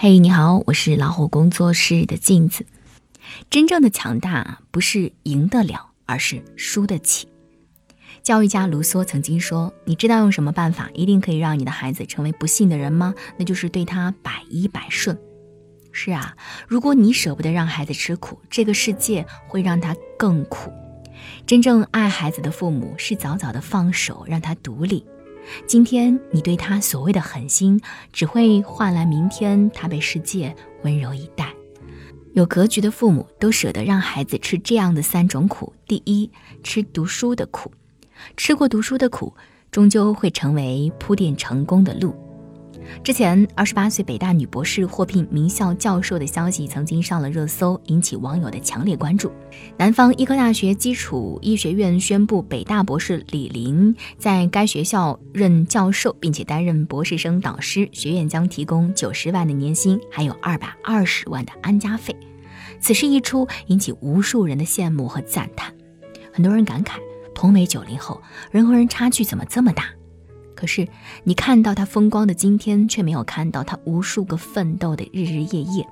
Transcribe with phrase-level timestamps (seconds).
[0.00, 2.64] 嘿，你好，我是老虎工作室的镜子。
[3.50, 7.26] 真正的强大不是赢得了，而是输得起。
[8.22, 13.12] 教育家卢梭曾经说：“你知道用什么办法一定可以让你的孩子成为不幸的人吗？
[13.38, 15.18] 那就是对他百依百顺。”
[15.90, 16.36] 是啊，
[16.68, 20.72] 如果你舍不得让孩子吃苦，这个世界会让他更苦。
[21.44, 25.04] 真正爱孩子的父母是早早的放手，让他独立。
[25.66, 27.80] 今天你对他所谓的狠心，
[28.12, 31.52] 只会换来明天他被世界温柔以待。
[32.34, 36.30] 有格局的父母都舍得让孩子吃这样的三种苦：第一，
[36.62, 37.72] 吃读书的苦，
[38.36, 39.34] 吃过读书的苦，
[39.72, 42.14] 终究会成为铺垫成功的路。
[43.04, 49.30] 之前，二十八岁北大女博士获聘名校教授的消息曾经上了热搜，引起网友的强烈关注。
[49.76, 62.14] 南方医科大学基础医学院宣布，北大博士李林在该学校任教授，并且担任博士生导师，学院将提供九十万的年薪，还有二百二十万的安家费。
[62.80, 65.72] 此事一出，引起无数人的羡慕和赞叹。
[66.32, 66.92] 很多人感慨，
[67.34, 69.84] 同为九零后，人和人差距怎么这么大？
[70.58, 70.88] 可是，
[71.22, 75.84] 你看到他风光的今天，却没有看到他无数个奋斗的日日夜夜；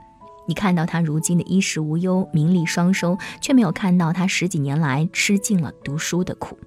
[0.49, 6.59] 你看到他如今的衣食无忧、名利双收，却没有看到他十几年来吃尽了读书的苦。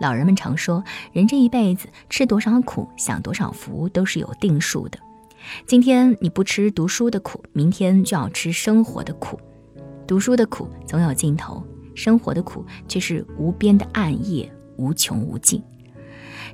[0.00, 4.96] 老人们常说，人这一辈子吃多少苦、享多少福都是有定数的。
[5.66, 9.36] 今天你不吃读书的苦，明天就要吃生活的苦。
[10.06, 11.60] 读书的苦总有尽头，
[11.96, 15.60] 生活的苦却是无边的暗夜，无穷无尽。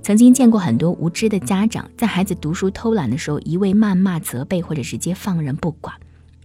[0.02, 5.94] 曾经见过很多无知的家长，在孩子读书偷懒的时候，一味谩骂、责备，或者直接放任不管。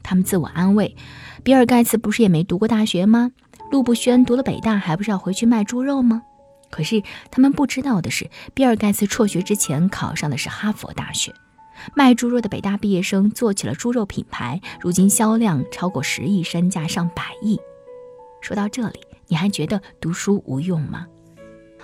[0.04, 0.96] 他们自我安慰：
[1.44, 3.32] 比尔盖茨不是也没读过大学吗？
[3.72, 6.22] 陆步轩读了北大，还不是要回去卖猪肉吗？
[6.70, 11.34] 可是他们不知道的是，比尔盖茨辍学之前考上的是哈佛大学。
[11.96, 17.60] 卖猪肉的北大毕业生做起了猪肉品牌，如今销量超过十亿，身价上百亿。
[18.40, 21.08] 说到这里，你还觉得读书无用吗？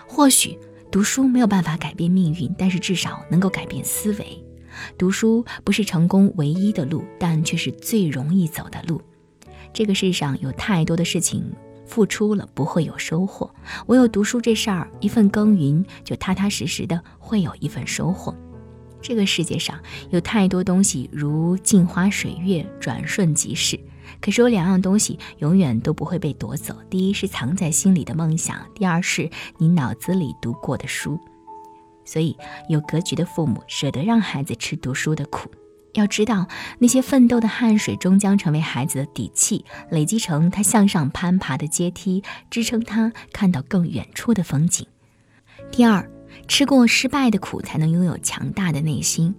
[0.07, 0.57] 或许。
[0.93, 4.45] 读书没有办法改变命运，但是至少能够改变思维。
[4.95, 9.01] 读书不是成功唯一的路，但却是最容易走的路。
[9.73, 11.51] 这个世上有太多的事情，
[11.87, 13.49] 付出了不会有收获，
[13.87, 18.31] 唯有读书这事儿，一份耕耘就踏踏实实的会有一份收获。
[19.01, 19.81] 这个世界上
[20.11, 23.79] 有太多东西如镜花水月，转瞬即逝。
[24.23, 31.19] 可是有两样东西永远都不会被夺走，第一是藏在心里的梦想，第二是你脑子里读过的书。
[32.05, 32.37] 所以，
[32.69, 35.51] 有格局的父母舍得让孩子吃读书的苦，
[35.93, 36.47] 要知道
[36.79, 44.87] 那些奋斗的汗水终将成为孩子的底气，累积成他向上攀爬的阶梯，支撑他看到更远处的风景。
[45.69, 46.09] 第二，
[46.47, 49.35] 吃过失败的苦，才能拥有强大的内心。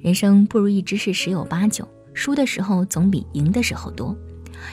[0.00, 1.88] 人生不如意之事十有八九。
[2.14, 4.16] 输的时候总比赢的时候多。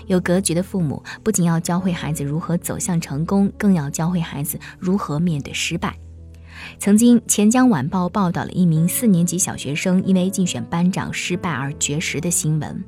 [0.07, 5.95] 有格局的父母不仅要教会孩子如何走向成功，更要教会孩子如何面对失败。
[6.79, 12.83] 曾经，钱江晚报报道了一名四年级小学生因为竞选班长失败而绝食的新闻。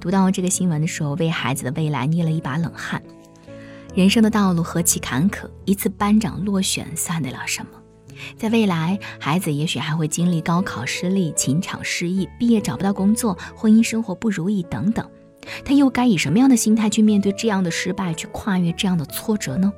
[0.00, 3.00] 读到这个新闻的时候，为孩子的未来捏了一把冷汗。
[3.94, 7.79] 人生的道路何其坎坷，一次班长落选算得了什么？
[8.36, 15.08] 在未来，孩子也许还会经历高考失利、情场失意、毕业找不到工作、婚姻生活不如意等等，
[15.64, 19.72] 他又该以什么样的心态去面对这样的失败，去跨越这样的挫折呢？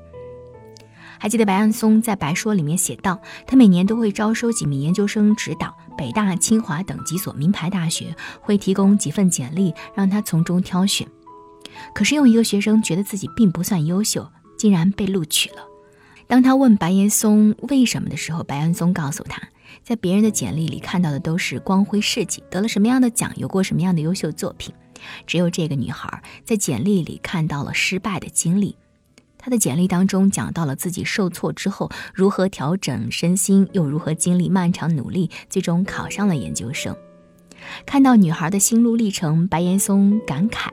[1.19, 11.07] 还记得白岩松在《白说》里面写道，他每年都会招收几名研究生指导北大、清华等几所名牌大学，会提供几份简历让他从中挑选。
[11.95, 15.72] 可是，有一个学生觉得自己并不算优秀，竟然被录取了。
[16.27, 19.43] 当他问白岩松为什么的时候，白岩松告诉他，
[19.83, 24.75] 在别人的简历里看到的都是光辉事迹，得了什么样的奖，有过什么样的优秀作品，
[25.27, 28.77] 只有这个女孩在简历里看到了失败的经历。
[29.37, 36.97] 她的简历当中讲到了自己受挫之后如何调整身心，又如何经历漫长努力，最终考上了研究生。
[37.85, 40.69] 看到女孩的心路历程，白岩松感慨。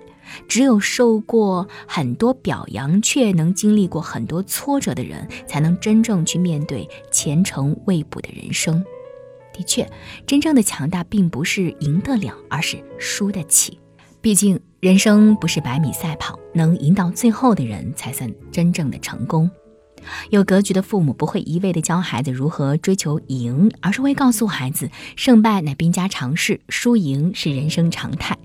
[0.48, 8.84] 只有受过很多表扬，却能经历过很多挫折的人，才能真正去面对前程未卜的人生。
[9.54, 9.90] 的确，
[10.26, 13.80] 真正的强大并不是赢得了，而是输得起。
[14.22, 19.50] 毕竟，人生不是百米赛跑，能赢到最后的人才算真正的成功。
[20.30, 28.38] 有格局的父母不会一味地教孩子如何追求赢，而是会告诉孩子，胜败乃兵家常事，输赢是人生常态。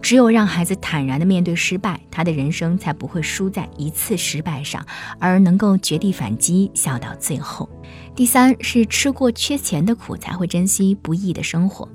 [0.00, 4.84] 只有让孩子坦然地面对失败，他的人生才不会输在一次失败上，
[5.18, 7.68] 而能够绝地反击，笑到最后。
[8.14, 11.88] 第三是吃过缺钱的苦，才会珍惜不易的生活。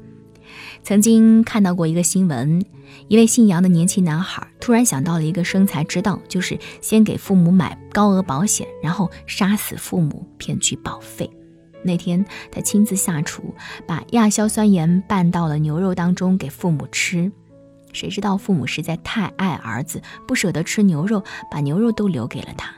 [0.83, 2.63] 曾经看到过一个新闻，
[3.07, 11.29] 一位姓杨的年轻男孩突然想到了一个生财之道，就是先给父母买高额保险，然后杀死父母骗取保费。
[11.83, 13.55] 那天他亲自下厨，
[13.87, 17.31] 把亚硝酸盐拌到了牛肉当中给父母吃。
[17.93, 22.73] 谁知道父母实在太爱儿子，不舍得吃牛肉，把牛肉都留给了他。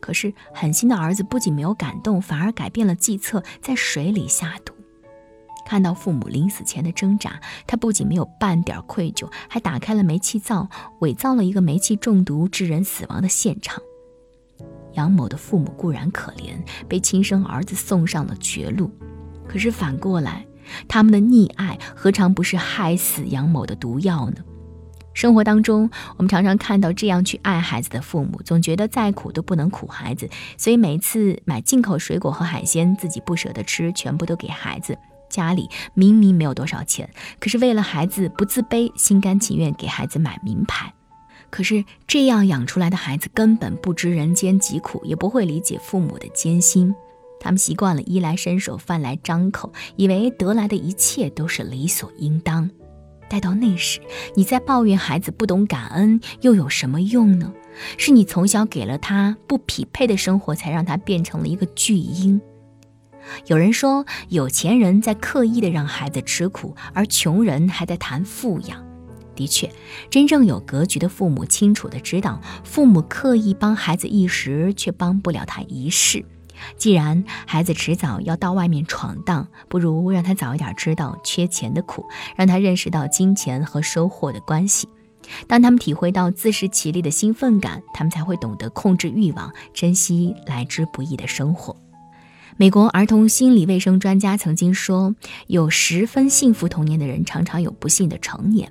[0.00, 4.72] 可是狠心的儿子不仅没有感动，反而改变了计策，在水里下毒。
[5.66, 10.68] 看到父母临死前的挣扎，他不仅没有半点愧疚，还打开了煤气灶，
[11.00, 13.80] 伪造了一个煤气中毒致人死亡的现场。
[14.94, 16.56] 杨某的父母固然可怜，
[16.88, 18.90] 被亲生儿子送上了绝路，
[19.46, 20.44] 可是反过来，
[20.88, 24.42] 他们的溺爱何尝不是害死杨某的毒药呢？
[25.12, 34.96] 生活当中，我们常常看到这样去爱孩子的父母，总觉得再苦都不能苦孩子，所以每次买进口水果和海鲜，自己不舍得吃，全部都给孩子。
[35.28, 37.08] 家里明明没有多少钱，
[37.38, 40.92] 可是为了孩子不自卑，心甘情愿给孩子买名牌。
[41.50, 46.94] 可是这样养出来的孩子根本不知人间疾苦，也不会理解父母的艰辛。
[47.40, 52.70] 他们习惯了衣来伸手、饭来张口，以为得来的一切都是理所应当。
[53.30, 54.00] 待到那时，
[54.34, 57.52] 你再抱怨孩子不懂感恩，又有什么用呢？
[57.96, 62.40] 是你从小给了他不匹配的生活，才让他变成了一个巨婴。
[63.46, 68.84] 有人说，有钱人在刻意的让孩子吃苦，而穷人还在谈富养。
[69.36, 69.70] 的确，
[70.10, 76.24] 真正有格局的父母清楚的知道，父母刻意帮孩子一时，却帮不了他一世。
[76.76, 84.88] 既然孩子迟早要到外面闯荡，不如让他早一点知道缺钱的苦，让他认识到金钱和收获的关系。
[85.46, 91.76] 当他们体会到自食其力的兴奋感，他们才会懂得控制欲望，珍惜来之不易的生活。
[92.56, 95.14] 美国儿童心理卫生专家曾经说，
[95.46, 98.70] 有十分幸福童年的人，常常有不幸的成年。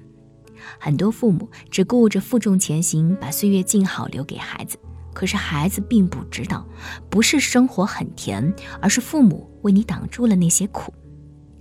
[0.80, 4.78] 很多父母只顾着负重前行，把岁月静好留给孩子。
[5.20, 6.66] 可是孩子并不知道，
[7.10, 10.94] 不是生活很甜，而是父母为你挡住了那些苦。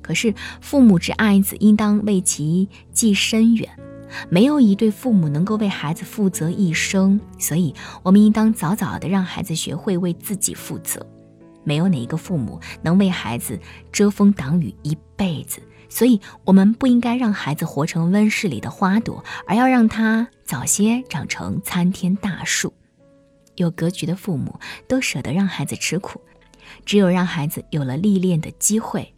[0.00, 3.68] 可是父母之爱子，应当为其计深远。
[4.30, 7.74] 没有一对父母能够为孩子负责一生，所以
[8.04, 11.04] 我们应当早早的让孩子学会为自己负责。
[11.64, 13.58] 没有哪一个父母能为孩子
[13.90, 22.72] 遮风挡雨一辈子，所以我们不应该让孩子活成温室里的花朵，而要让他早些长成参天大树。
[23.58, 26.20] 有格局的父母都舍得让孩子吃苦，
[26.84, 29.14] 只有让孩子有了历练的机会，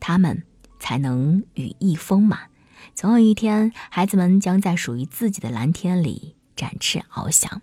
[0.00, 0.42] 他们
[0.78, 2.50] 才能羽翼丰满。
[2.94, 7.62] 总有一天，孩子们将在属于自己的蓝天里展翅翱翔。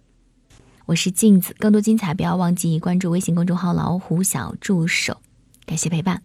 [0.87, 5.21] 我是镜子，更多精彩不要忘记关注微信公众号“老虎小助手”。
[5.65, 6.23] 感谢陪伴。